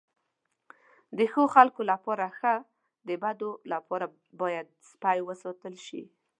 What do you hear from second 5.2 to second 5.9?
وساتل